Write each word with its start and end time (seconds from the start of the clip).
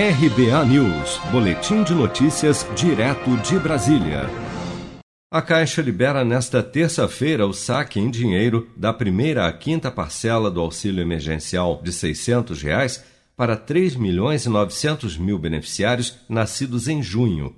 RBA 0.00 0.64
News, 0.66 1.18
Boletim 1.32 1.82
de 1.82 1.92
Notícias, 1.92 2.64
direto 2.76 3.36
de 3.38 3.58
Brasília. 3.58 4.30
A 5.28 5.42
Caixa 5.42 5.82
libera 5.82 6.24
nesta 6.24 6.62
terça-feira 6.62 7.44
o 7.44 7.52
saque 7.52 7.98
em 7.98 8.08
dinheiro 8.08 8.70
da 8.76 8.92
primeira 8.92 9.48
à 9.48 9.52
quinta 9.52 9.90
parcela 9.90 10.52
do 10.52 10.60
auxílio 10.60 11.02
emergencial 11.02 11.82
de 11.82 11.92
600 11.92 12.62
reais 12.62 13.04
para 13.36 13.56
3 13.56 13.96
milhões 13.96 14.46
e 14.46 14.48
900 14.48 15.16
mil 15.16 15.36
beneficiários 15.36 16.16
nascidos 16.28 16.86
em 16.86 17.02
junho. 17.02 17.56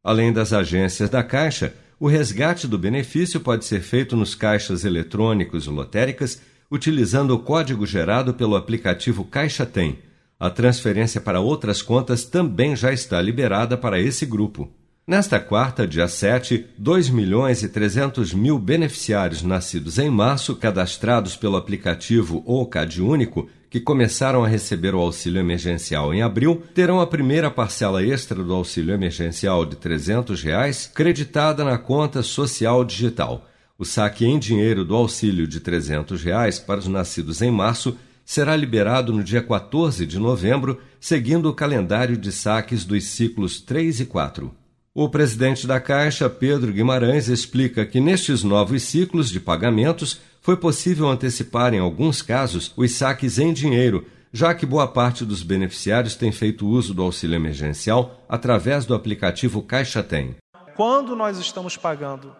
Além 0.00 0.32
das 0.32 0.52
agências 0.52 1.10
da 1.10 1.24
Caixa, 1.24 1.74
o 1.98 2.06
resgate 2.06 2.68
do 2.68 2.78
benefício 2.78 3.40
pode 3.40 3.64
ser 3.64 3.80
feito 3.80 4.14
nos 4.14 4.36
caixas 4.36 4.84
eletrônicos 4.84 5.66
e 5.66 5.70
lotéricas 5.70 6.40
utilizando 6.70 7.32
o 7.32 7.40
código 7.40 7.84
gerado 7.84 8.32
pelo 8.32 8.54
aplicativo 8.54 9.24
Caixa 9.24 9.66
Tem 9.66 9.98
a 10.40 10.48
transferência 10.48 11.20
para 11.20 11.38
outras 11.38 11.82
contas 11.82 12.24
também 12.24 12.74
já 12.74 12.90
está 12.90 13.20
liberada 13.20 13.76
para 13.76 14.00
esse 14.00 14.24
grupo. 14.24 14.72
Nesta 15.06 15.38
quarta, 15.38 15.86
dia 15.86 16.08
7, 16.08 16.66
2 16.78 17.10
milhões 17.10 17.62
e 17.62 17.68
300 17.68 18.32
mil 18.32 18.58
beneficiários 18.58 19.42
nascidos 19.42 19.98
em 19.98 20.08
março, 20.08 20.56
cadastrados 20.56 21.36
pelo 21.36 21.56
aplicativo 21.56 22.42
ou 22.46 22.64
CadÚnico, 22.64 23.48
que 23.68 23.80
começaram 23.80 24.42
a 24.42 24.48
receber 24.48 24.94
o 24.94 25.00
auxílio 25.00 25.40
emergencial 25.40 26.14
em 26.14 26.22
abril, 26.22 26.62
terão 26.74 27.00
a 27.00 27.06
primeira 27.06 27.50
parcela 27.50 28.02
extra 28.02 28.42
do 28.42 28.54
auxílio 28.54 28.94
emergencial 28.94 29.66
de 29.66 29.76
300 29.76 30.42
reais 30.42 30.86
creditada 30.86 31.64
na 31.64 31.76
conta 31.76 32.22
social 32.22 32.84
digital. 32.84 33.46
O 33.78 33.84
saque 33.84 34.24
em 34.24 34.38
dinheiro 34.38 34.84
do 34.84 34.94
auxílio 34.94 35.46
de 35.46 35.60
300 35.60 36.22
reais 36.22 36.58
para 36.58 36.80
os 36.80 36.86
nascidos 36.86 37.42
em 37.42 37.50
março 37.50 37.96
será 38.30 38.54
liberado 38.54 39.12
no 39.12 39.24
dia 39.24 39.42
14 39.42 40.06
de 40.06 40.16
novembro, 40.16 40.80
seguindo 41.00 41.50
o 41.50 41.52
calendário 41.52 42.16
de 42.16 42.30
saques 42.30 42.84
dos 42.84 43.02
ciclos 43.06 43.60
3 43.60 43.98
e 43.98 44.06
4. 44.06 44.54
O 44.94 45.08
presidente 45.08 45.66
da 45.66 45.80
Caixa, 45.80 46.30
Pedro 46.30 46.72
Guimarães, 46.72 47.26
explica 47.26 47.84
que 47.84 47.98
nestes 47.98 48.44
novos 48.44 48.84
ciclos 48.84 49.30
de 49.30 49.40
pagamentos 49.40 50.20
foi 50.40 50.56
possível 50.56 51.08
antecipar, 51.08 51.74
em 51.74 51.80
alguns 51.80 52.22
casos, 52.22 52.72
os 52.76 52.92
saques 52.92 53.36
em 53.40 53.52
dinheiro, 53.52 54.06
já 54.32 54.54
que 54.54 54.64
boa 54.64 54.86
parte 54.86 55.24
dos 55.24 55.42
beneficiários 55.42 56.14
tem 56.14 56.30
feito 56.30 56.68
uso 56.68 56.94
do 56.94 57.02
auxílio 57.02 57.34
emergencial 57.34 58.24
através 58.28 58.86
do 58.86 58.94
aplicativo 58.94 59.60
Caixa 59.60 60.04
Tem. 60.04 60.36
Quando 60.76 61.16
nós 61.16 61.36
estamos 61.36 61.76
pagando 61.76 62.32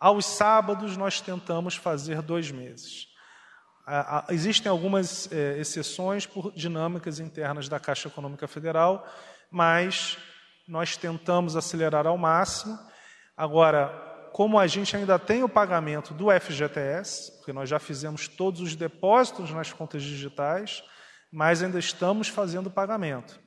aos 0.00 0.24
sábados, 0.24 0.96
nós 0.96 1.20
tentamos 1.20 1.74
fazer 1.76 2.22
dois 2.22 2.50
meses. 2.50 3.12
Existem 4.30 4.70
algumas 4.70 5.30
é, 5.30 5.58
exceções 5.58 6.26
por 6.26 6.52
dinâmicas 6.52 7.20
internas 7.20 7.68
da 7.68 7.78
Caixa 7.78 8.08
Econômica 8.08 8.48
Federal, 8.48 9.06
mas 9.50 10.16
nós 10.66 10.96
tentamos 10.96 11.54
acelerar 11.54 12.06
ao 12.06 12.16
máximo. 12.16 12.78
Agora, 13.36 13.88
como 14.32 14.58
a 14.58 14.66
gente 14.66 14.96
ainda 14.96 15.18
tem 15.18 15.42
o 15.42 15.48
pagamento 15.48 16.14
do 16.14 16.26
FGTS, 16.28 17.36
porque 17.36 17.52
nós 17.52 17.68
já 17.68 17.78
fizemos 17.78 18.26
todos 18.26 18.60
os 18.60 18.74
depósitos 18.74 19.50
nas 19.50 19.72
contas 19.72 20.02
digitais, 20.02 20.82
mas 21.30 21.62
ainda 21.62 21.78
estamos 21.78 22.28
fazendo 22.28 22.68
o 22.68 22.72
pagamento. 22.72 23.38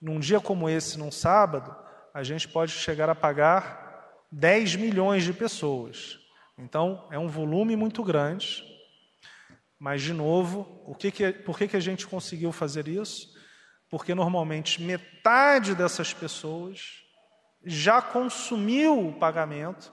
Num 0.00 0.18
dia 0.18 0.40
como 0.40 0.68
esse, 0.68 0.98
num 0.98 1.12
sábado, 1.12 1.76
a 2.12 2.22
gente 2.22 2.48
pode 2.48 2.72
chegar 2.72 3.08
a 3.08 3.14
pagar 3.14 4.24
10 4.32 4.76
milhões 4.76 5.24
de 5.24 5.32
pessoas. 5.32 6.18
Então, 6.58 7.06
é 7.10 7.18
um 7.18 7.28
volume 7.28 7.76
muito 7.76 8.02
grande. 8.02 8.64
Mas, 9.78 10.02
de 10.02 10.12
novo, 10.12 10.82
o 10.86 10.94
que 10.94 11.10
que, 11.10 11.32
por 11.32 11.58
que, 11.58 11.68
que 11.68 11.76
a 11.76 11.80
gente 11.80 12.06
conseguiu 12.06 12.52
fazer 12.52 12.88
isso? 12.88 13.28
Porque 13.90 14.14
normalmente 14.14 14.82
metade 14.82 15.74
dessas 15.74 16.12
pessoas 16.12 17.04
já 17.66 18.00
consumiu 18.00 19.08
o 19.08 19.12
pagamento, 19.12 19.92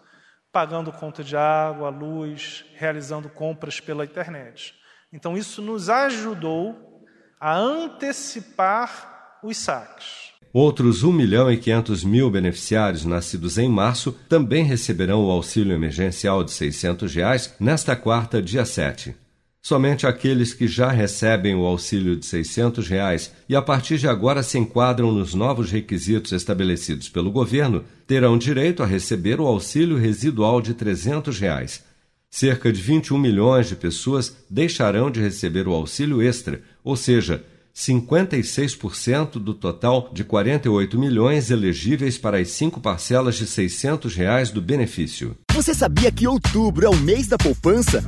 pagando 0.51 0.91
conta 0.91 1.23
de 1.23 1.35
água, 1.35 1.89
luz, 1.89 2.65
realizando 2.75 3.29
compras 3.29 3.79
pela 3.79 4.05
internet. 4.05 4.73
Então, 5.11 5.37
isso 5.37 5.61
nos 5.61 5.89
ajudou 5.89 7.05
a 7.39 7.57
antecipar 7.57 9.39
os 9.43 9.57
saques. 9.57 10.31
Outros 10.53 11.03
1 11.03 11.13
milhão 11.13 11.49
e 11.49 11.57
500 11.57 12.03
mil 12.03 12.29
beneficiários 12.29 13.05
nascidos 13.05 13.57
em 13.57 13.69
março 13.69 14.11
também 14.27 14.65
receberão 14.65 15.25
o 15.25 15.31
auxílio 15.31 15.73
emergencial 15.73 16.43
de 16.43 16.51
600 16.51 17.15
reais 17.15 17.55
nesta 17.57 17.95
quarta, 17.95 18.41
dia 18.41 18.65
7. 18.65 19.15
Somente 19.63 20.07
aqueles 20.07 20.55
que 20.55 20.67
já 20.67 20.89
recebem 20.89 21.53
o 21.53 21.65
auxílio 21.65 22.15
de 22.15 22.25
600 22.25 22.87
reais 22.87 23.31
e 23.47 23.55
a 23.55 23.61
partir 23.61 23.99
de 23.99 24.07
agora 24.07 24.41
se 24.41 24.57
enquadram 24.57 25.11
nos 25.11 25.35
novos 25.35 25.69
requisitos 25.69 26.31
estabelecidos 26.31 27.07
pelo 27.07 27.29
governo 27.29 27.83
terão 28.07 28.39
direito 28.39 28.81
a 28.81 28.87
receber 28.87 29.39
o 29.39 29.45
auxílio 29.45 29.97
residual 29.97 30.61
de 30.61 30.73
300 30.73 31.39
reais. 31.39 31.83
Cerca 32.27 32.73
de 32.73 32.81
21 32.81 33.19
milhões 33.19 33.67
de 33.67 33.75
pessoas 33.75 34.35
deixarão 34.49 35.11
de 35.11 35.21
receber 35.21 35.67
o 35.67 35.73
auxílio 35.73 36.23
extra, 36.23 36.63
ou 36.83 36.95
seja, 36.95 37.43
56% 37.75 39.33
do 39.33 39.53
total 39.53 40.09
de 40.11 40.23
48 40.23 40.97
milhões 40.97 41.51
elegíveis 41.51 42.17
para 42.17 42.39
as 42.39 42.49
cinco 42.49 42.79
parcelas 42.79 43.35
de 43.35 43.45
600 43.45 44.15
reais 44.15 44.49
do 44.49 44.61
benefício. 44.61 45.37
Você 45.53 45.73
sabia 45.73 46.11
que 46.11 46.27
outubro 46.27 46.85
é 46.85 46.89
o 46.89 46.97
mês 46.97 47.27
da 47.27 47.37
poupança? 47.37 48.03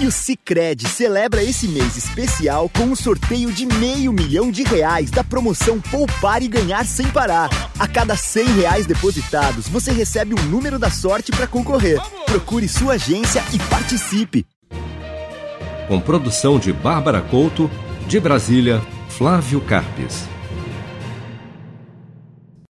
E 0.00 0.06
o 0.06 0.12
Cicred 0.12 0.86
celebra 0.86 1.42
esse 1.42 1.66
mês 1.66 1.96
especial 1.96 2.68
com 2.68 2.84
um 2.84 2.94
sorteio 2.94 3.50
de 3.50 3.66
meio 3.66 4.12
milhão 4.12 4.48
de 4.48 4.62
reais 4.62 5.10
da 5.10 5.24
promoção 5.24 5.80
Poupar 5.80 6.40
e 6.40 6.46
Ganhar 6.46 6.84
Sem 6.86 7.08
Parar. 7.08 7.50
A 7.76 7.88
cada 7.88 8.16
cem 8.16 8.46
reais 8.46 8.86
depositados, 8.86 9.68
você 9.68 9.90
recebe 9.90 10.34
um 10.34 10.44
número 10.44 10.78
da 10.78 10.88
sorte 10.88 11.32
para 11.32 11.48
concorrer. 11.48 12.00
Procure 12.26 12.68
sua 12.68 12.92
agência 12.92 13.42
e 13.52 13.58
participe. 13.58 14.46
Com 15.88 16.00
produção 16.00 16.60
de 16.60 16.72
Bárbara 16.72 17.20
Couto, 17.20 17.68
de 18.06 18.20
Brasília, 18.20 18.80
Flávio 19.08 19.60
Carpes. 19.62 20.28